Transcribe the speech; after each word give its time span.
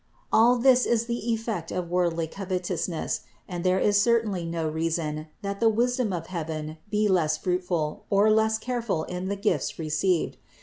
All 0.33 0.57
this 0.57 0.87
is 0.87 1.05
the 1.05 1.29
effect 1.31 1.71
of 1.71 1.91
worldly 1.91 2.25
covetousness, 2.25 3.21
and 3.47 3.63
there 3.63 3.77
is 3.77 4.01
certainly 4.01 4.43
no 4.43 4.67
reason, 4.67 5.27
that 5.43 5.59
the 5.59 5.69
wisdom 5.69 6.11
of 6.11 6.25
heaven 6.25 6.77
be 6.89 7.07
less 7.07 7.37
fruitful 7.37 8.05
or 8.09 8.31
less 8.31 8.57
careful 8.57 9.03
in 9.03 9.27
the 9.27 9.35
gifts 9.35 9.77
received. 9.77 10.37